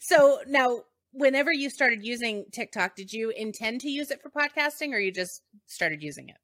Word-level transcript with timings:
So 0.00 0.40
now, 0.46 0.82
whenever 1.12 1.52
you 1.52 1.70
started 1.70 2.04
using 2.04 2.44
TikTok, 2.52 2.96
did 2.96 3.12
you 3.12 3.30
intend 3.30 3.80
to 3.82 3.90
use 3.90 4.10
it 4.10 4.20
for 4.22 4.30
podcasting 4.30 4.92
or 4.92 4.98
you 4.98 5.12
just 5.12 5.42
started 5.66 6.02
using 6.02 6.28
it? 6.28 6.36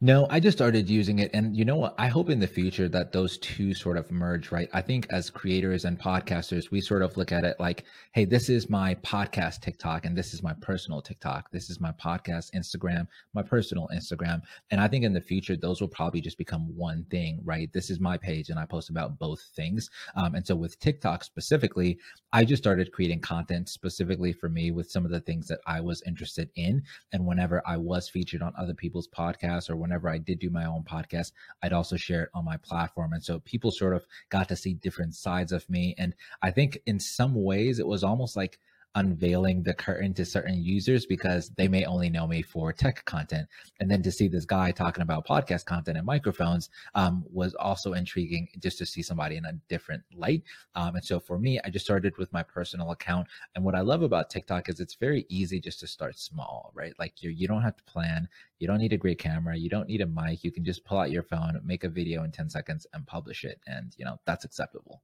No, 0.00 0.26
I 0.28 0.40
just 0.40 0.58
started 0.58 0.90
using 0.90 1.20
it. 1.20 1.30
And 1.32 1.56
you 1.56 1.64
know 1.64 1.76
what? 1.76 1.94
I 1.96 2.08
hope 2.08 2.28
in 2.28 2.38
the 2.38 2.46
future 2.46 2.86
that 2.88 3.12
those 3.12 3.38
two 3.38 3.72
sort 3.72 3.96
of 3.96 4.10
merge, 4.10 4.52
right? 4.52 4.68
I 4.74 4.82
think 4.82 5.06
as 5.10 5.30
creators 5.30 5.86
and 5.86 5.98
podcasters, 5.98 6.70
we 6.70 6.82
sort 6.82 7.02
of 7.02 7.16
look 7.16 7.32
at 7.32 7.44
it 7.44 7.58
like, 7.58 7.84
hey, 8.12 8.26
this 8.26 8.50
is 8.50 8.68
my 8.68 8.94
podcast 8.96 9.62
TikTok 9.62 10.04
and 10.04 10.16
this 10.16 10.34
is 10.34 10.42
my 10.42 10.52
personal 10.60 11.00
TikTok. 11.00 11.50
This 11.50 11.70
is 11.70 11.80
my 11.80 11.92
podcast 11.92 12.52
Instagram, 12.52 13.06
my 13.32 13.42
personal 13.42 13.88
Instagram. 13.94 14.42
And 14.70 14.82
I 14.82 14.88
think 14.88 15.04
in 15.04 15.14
the 15.14 15.20
future, 15.20 15.56
those 15.56 15.80
will 15.80 15.88
probably 15.88 16.20
just 16.20 16.36
become 16.36 16.76
one 16.76 17.04
thing, 17.10 17.40
right? 17.42 17.72
This 17.72 17.88
is 17.88 17.98
my 17.98 18.18
page 18.18 18.50
and 18.50 18.58
I 18.58 18.66
post 18.66 18.90
about 18.90 19.18
both 19.18 19.40
things. 19.54 19.88
Um, 20.14 20.34
and 20.34 20.46
so 20.46 20.54
with 20.54 20.78
TikTok 20.78 21.24
specifically, 21.24 21.98
I 22.32 22.44
just 22.44 22.62
started 22.62 22.92
creating 22.92 23.20
content 23.20 23.70
specifically 23.70 24.32
for 24.32 24.50
me 24.50 24.72
with 24.72 24.90
some 24.90 25.06
of 25.06 25.10
the 25.10 25.20
things 25.20 25.48
that 25.48 25.60
I 25.66 25.80
was 25.80 26.02
interested 26.06 26.50
in. 26.56 26.82
And 27.12 27.24
whenever 27.24 27.62
I 27.66 27.78
was 27.78 28.10
featured 28.10 28.42
on 28.42 28.52
other 28.58 28.74
people's 28.74 29.08
podcasts 29.08 29.70
or 29.70 29.75
whenever 29.76 30.08
I 30.08 30.18
did 30.18 30.38
do 30.38 30.50
my 30.50 30.64
own 30.64 30.82
podcast, 30.82 31.32
I'd 31.62 31.72
also 31.72 31.96
share 31.96 32.24
it 32.24 32.30
on 32.34 32.44
my 32.44 32.56
platform. 32.56 33.12
And 33.12 33.22
so 33.22 33.40
people 33.40 33.70
sort 33.70 33.94
of 33.94 34.06
got 34.30 34.48
to 34.48 34.56
see 34.56 34.74
different 34.74 35.14
sides 35.14 35.52
of 35.52 35.68
me. 35.68 35.94
And 35.98 36.14
I 36.42 36.50
think 36.50 36.78
in 36.86 37.00
some 37.00 37.34
ways 37.34 37.78
it 37.78 37.86
was 37.86 38.04
almost 38.04 38.36
like 38.36 38.58
unveiling 38.96 39.62
the 39.62 39.74
curtain 39.74 40.12
to 40.14 40.24
certain 40.24 40.62
users 40.62 41.06
because 41.06 41.50
they 41.50 41.68
may 41.68 41.84
only 41.84 42.10
know 42.10 42.26
me 42.26 42.42
for 42.42 42.72
tech 42.72 43.04
content. 43.04 43.46
And 43.78 43.90
then 43.90 44.02
to 44.02 44.10
see 44.10 44.26
this 44.26 44.44
guy 44.44 44.72
talking 44.72 45.02
about 45.02 45.26
podcast 45.26 45.66
content 45.66 45.96
and 45.96 46.06
microphones 46.06 46.70
um, 46.94 47.24
was 47.30 47.54
also 47.54 47.92
intriguing 47.92 48.48
just 48.58 48.78
to 48.78 48.86
see 48.86 49.02
somebody 49.02 49.36
in 49.36 49.44
a 49.44 49.52
different 49.68 50.02
light. 50.14 50.42
Um, 50.74 50.96
and 50.96 51.04
so 51.04 51.20
for 51.20 51.38
me, 51.38 51.60
I 51.64 51.70
just 51.70 51.84
started 51.84 52.16
with 52.18 52.32
my 52.32 52.42
personal 52.42 52.90
account. 52.90 53.28
And 53.54 53.64
what 53.64 53.74
I 53.74 53.80
love 53.80 54.02
about 54.02 54.30
TikTok 54.30 54.68
is 54.68 54.80
it's 54.80 54.94
very 54.94 55.26
easy 55.28 55.60
just 55.60 55.78
to 55.80 55.86
start 55.86 56.18
small, 56.18 56.72
right? 56.74 56.94
Like 56.98 57.22
you 57.22 57.30
you 57.30 57.46
don't 57.46 57.62
have 57.62 57.76
to 57.76 57.84
plan. 57.84 58.28
You 58.58 58.66
don't 58.66 58.78
need 58.78 58.92
a 58.94 58.98
great 58.98 59.18
camera. 59.18 59.56
You 59.56 59.68
don't 59.68 59.88
need 59.88 60.00
a 60.00 60.06
mic. 60.06 60.42
You 60.42 60.50
can 60.50 60.64
just 60.64 60.84
pull 60.84 60.98
out 60.98 61.10
your 61.10 61.22
phone, 61.22 61.60
make 61.64 61.84
a 61.84 61.88
video 61.88 62.24
in 62.24 62.32
10 62.32 62.48
seconds 62.48 62.86
and 62.94 63.06
publish 63.06 63.44
it. 63.44 63.60
And, 63.66 63.94
you 63.98 64.04
know, 64.04 64.18
that's 64.24 64.44
acceptable. 64.44 65.02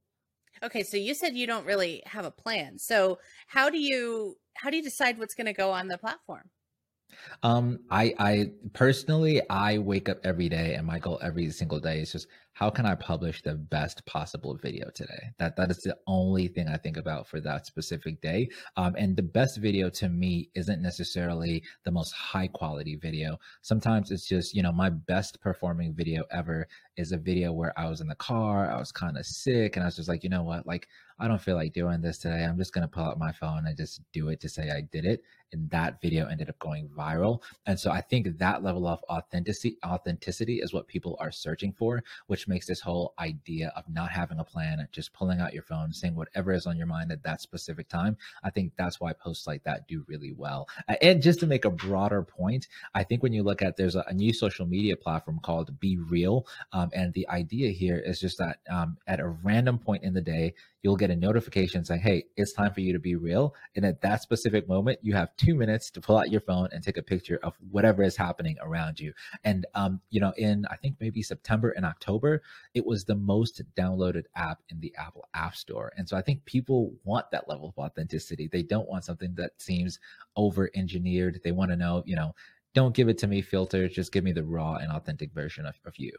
Okay, 0.63 0.83
so 0.83 0.95
you 0.97 1.13
said 1.13 1.35
you 1.35 1.45
don't 1.45 1.65
really 1.65 2.01
have 2.05 2.25
a 2.25 2.31
plan. 2.31 2.79
So 2.79 3.19
how 3.47 3.69
do 3.69 3.77
you 3.79 4.37
how 4.55 4.69
do 4.69 4.77
you 4.77 4.83
decide 4.83 5.17
what's 5.19 5.35
going 5.35 5.47
to 5.47 5.53
go 5.53 5.71
on 5.71 5.87
the 5.87 5.97
platform? 5.97 6.49
Um, 7.43 7.79
I 7.89 8.13
I 8.19 8.51
personally 8.73 9.41
I 9.49 9.77
wake 9.77 10.09
up 10.09 10.19
every 10.23 10.49
day 10.49 10.75
and 10.75 10.85
my 10.87 10.99
goal 10.99 11.19
every 11.21 11.49
single 11.51 11.79
day 11.79 11.99
is 12.01 12.11
just 12.11 12.27
how 12.53 12.69
can 12.69 12.85
I 12.85 12.93
publish 12.93 13.41
the 13.41 13.55
best 13.55 14.05
possible 14.05 14.55
video 14.61 14.89
today? 14.91 15.31
That 15.39 15.55
that 15.57 15.71
is 15.71 15.79
the 15.79 15.97
only 16.05 16.47
thing 16.47 16.67
I 16.67 16.77
think 16.77 16.97
about 16.97 17.27
for 17.27 17.39
that 17.41 17.65
specific 17.65 18.21
day. 18.21 18.49
Um, 18.77 18.95
and 18.95 19.17
the 19.17 19.23
best 19.23 19.57
video 19.57 19.89
to 19.91 20.07
me 20.07 20.49
isn't 20.53 20.81
necessarily 20.81 21.63
the 21.83 21.91
most 21.91 22.11
high 22.11 22.47
quality 22.47 22.95
video. 22.95 23.39
Sometimes 23.63 24.11
it's 24.11 24.27
just 24.27 24.53
you 24.53 24.61
know 24.61 24.71
my 24.71 24.89
best 24.89 25.41
performing 25.41 25.93
video 25.93 26.23
ever 26.31 26.67
is 26.95 27.11
a 27.11 27.17
video 27.17 27.51
where 27.51 27.77
I 27.77 27.89
was 27.89 28.01
in 28.01 28.07
the 28.07 28.15
car, 28.15 28.69
I 28.69 28.77
was 28.77 28.91
kind 28.91 29.17
of 29.17 29.25
sick, 29.25 29.75
and 29.75 29.83
I 29.83 29.87
was 29.87 29.95
just 29.95 30.09
like, 30.09 30.23
you 30.23 30.29
know 30.29 30.43
what, 30.43 30.67
like 30.67 30.87
I 31.17 31.27
don't 31.27 31.41
feel 31.41 31.55
like 31.55 31.73
doing 31.73 32.01
this 32.01 32.19
today. 32.19 32.43
I'm 32.43 32.57
just 32.57 32.73
gonna 32.73 32.87
pull 32.87 33.03
out 33.03 33.17
my 33.17 33.31
phone 33.31 33.65
and 33.65 33.75
just 33.75 34.01
do 34.11 34.29
it 34.29 34.39
to 34.41 34.49
say 34.49 34.69
I 34.69 34.81
did 34.81 35.05
it. 35.05 35.23
And 35.51 35.69
that 35.69 36.01
video 36.01 36.27
ended 36.27 36.49
up 36.49 36.57
going 36.59 36.89
viral. 36.89 37.41
And 37.65 37.79
so 37.79 37.91
I 37.91 38.01
think 38.01 38.37
that 38.39 38.63
level 38.63 38.87
of 38.87 39.03
authenticity 39.09 39.77
authenticity 39.85 40.59
is 40.59 40.73
what 40.73 40.87
people 40.87 41.15
are 41.19 41.31
searching 41.31 41.71
for, 41.71 42.03
which 42.27 42.42
which 42.43 42.49
makes 42.49 42.67
this 42.67 42.81
whole 42.81 43.13
idea 43.19 43.71
of 43.73 43.85
not 43.87 44.11
having 44.11 44.37
a 44.37 44.43
plan, 44.43 44.85
just 44.91 45.13
pulling 45.13 45.39
out 45.39 45.53
your 45.53 45.63
phone, 45.63 45.93
saying 45.93 46.13
whatever 46.13 46.51
is 46.51 46.65
on 46.65 46.75
your 46.75 46.87
mind 46.87 47.09
at 47.09 47.23
that 47.23 47.39
specific 47.39 47.87
time. 47.87 48.17
I 48.43 48.49
think 48.49 48.73
that's 48.77 48.99
why 48.99 49.13
posts 49.13 49.47
like 49.47 49.63
that 49.63 49.87
do 49.87 50.03
really 50.09 50.33
well. 50.33 50.67
And 51.01 51.21
just 51.21 51.39
to 51.39 51.47
make 51.47 51.63
a 51.63 51.69
broader 51.69 52.21
point, 52.21 52.67
I 52.93 53.03
think 53.03 53.23
when 53.23 53.31
you 53.31 53.43
look 53.43 53.61
at 53.61 53.77
there's 53.77 53.95
a, 53.95 54.03
a 54.07 54.13
new 54.13 54.33
social 54.33 54.65
media 54.65 54.97
platform 54.97 55.39
called 55.41 55.79
BeReal, 55.79 56.45
um, 56.73 56.89
and 56.93 57.13
the 57.13 57.29
idea 57.29 57.71
here 57.71 57.97
is 57.97 58.19
just 58.19 58.37
that 58.39 58.57
um, 58.69 58.97
at 59.07 59.21
a 59.21 59.27
random 59.27 59.77
point 59.79 60.03
in 60.03 60.13
the 60.13 60.21
day, 60.21 60.53
you'll 60.83 60.97
get 60.97 61.09
a 61.09 61.15
notification 61.15 61.83
saying, 61.83 62.01
Hey, 62.01 62.25
it's 62.35 62.51
time 62.51 62.73
for 62.73 62.81
you 62.81 62.93
to 62.93 62.99
be 62.99 63.15
real. 63.15 63.55
And 63.75 63.85
at 63.85 64.01
that 64.01 64.21
specific 64.21 64.67
moment, 64.67 64.99
you 65.01 65.13
have 65.13 65.35
two 65.37 65.55
minutes 65.55 65.89
to 65.91 66.01
pull 66.01 66.17
out 66.17 66.29
your 66.29 66.41
phone 66.41 66.67
and 66.71 66.83
take 66.83 66.97
a 66.97 67.01
picture 67.01 67.39
of 67.41 67.53
whatever 67.71 68.03
is 68.03 68.17
happening 68.17 68.57
around 68.61 68.99
you. 68.99 69.13
And, 69.45 69.65
um, 69.73 70.01
you 70.09 70.19
know, 70.19 70.33
in 70.37 70.65
I 70.69 70.75
think 70.75 70.97
maybe 70.99 71.23
September 71.23 71.69
and 71.69 71.85
October, 71.85 72.32
it 72.73 72.85
was 72.85 73.05
the 73.05 73.15
most 73.15 73.61
downloaded 73.75 74.25
app 74.35 74.61
in 74.69 74.79
the 74.79 74.93
Apple 74.97 75.27
App 75.33 75.55
Store. 75.55 75.91
And 75.97 76.07
so 76.07 76.17
I 76.17 76.21
think 76.21 76.43
people 76.45 76.93
want 77.03 77.29
that 77.31 77.47
level 77.49 77.69
of 77.69 77.77
authenticity. 77.77 78.47
They 78.47 78.63
don't 78.63 78.89
want 78.89 79.05
something 79.05 79.33
that 79.35 79.51
seems 79.57 79.99
over 80.35 80.69
engineered. 80.75 81.41
They 81.43 81.51
want 81.51 81.71
to 81.71 81.77
know, 81.77 82.03
you 82.05 82.15
know, 82.15 82.33
don't 82.73 82.95
give 82.95 83.09
it 83.09 83.17
to 83.19 83.27
me 83.27 83.41
filters, 83.41 83.93
just 83.93 84.11
give 84.11 84.23
me 84.23 84.31
the 84.31 84.43
raw 84.43 84.75
and 84.75 84.91
authentic 84.91 85.31
version 85.33 85.65
of, 85.65 85.75
of 85.85 85.93
you. 85.97 86.11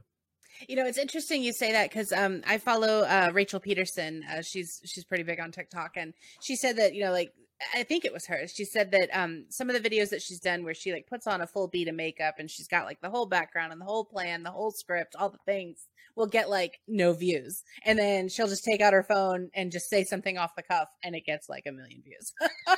You 0.68 0.76
know, 0.76 0.86
it's 0.86 0.98
interesting 0.98 1.42
you 1.42 1.52
say 1.52 1.72
that 1.72 1.90
because 1.90 2.12
um, 2.12 2.42
I 2.46 2.58
follow 2.58 3.00
uh, 3.00 3.30
Rachel 3.32 3.58
Pedersen. 3.58 4.24
Uh, 4.30 4.40
she's 4.40 4.80
she's 4.84 5.04
pretty 5.04 5.24
big 5.24 5.40
on 5.40 5.50
TikTok, 5.50 5.96
and 5.96 6.14
she 6.40 6.54
said 6.54 6.76
that 6.76 6.94
you 6.94 7.02
know, 7.04 7.10
like 7.10 7.32
I 7.74 7.82
think 7.82 8.04
it 8.04 8.12
was 8.12 8.26
her. 8.26 8.46
She 8.46 8.64
said 8.64 8.90
that 8.90 9.10
um, 9.12 9.46
some 9.48 9.70
of 9.70 9.80
the 9.80 9.88
videos 9.88 10.10
that 10.10 10.22
she's 10.22 10.40
done 10.40 10.64
where 10.64 10.74
she 10.74 10.92
like 10.92 11.06
puts 11.06 11.26
on 11.26 11.40
a 11.40 11.46
full 11.46 11.68
beat 11.68 11.88
of 11.88 11.94
makeup 11.94 12.34
and 12.38 12.50
she's 12.50 12.68
got 12.68 12.84
like 12.84 13.00
the 13.00 13.10
whole 13.10 13.26
background 13.26 13.72
and 13.72 13.80
the 13.80 13.86
whole 13.86 14.04
plan, 14.04 14.42
the 14.42 14.50
whole 14.50 14.70
script, 14.70 15.14
all 15.18 15.30
the 15.30 15.38
things 15.46 15.86
will 16.16 16.26
get 16.26 16.50
like 16.50 16.80
no 16.86 17.12
views, 17.12 17.64
and 17.84 17.98
then 17.98 18.28
she'll 18.28 18.48
just 18.48 18.64
take 18.64 18.80
out 18.80 18.92
her 18.92 19.02
phone 19.02 19.50
and 19.54 19.72
just 19.72 19.88
say 19.88 20.04
something 20.04 20.38
off 20.38 20.54
the 20.56 20.62
cuff, 20.62 20.88
and 21.02 21.14
it 21.14 21.26
gets 21.26 21.48
like 21.48 21.64
a 21.66 21.72
million 21.72 22.02
views. 22.02 22.32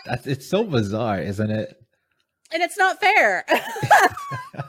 That's 0.06 0.26
it's 0.26 0.48
so 0.48 0.64
bizarre, 0.64 1.20
isn't 1.20 1.50
it? 1.50 1.76
and 2.52 2.62
it's 2.62 2.78
not 2.78 3.00
fair. 3.00 3.44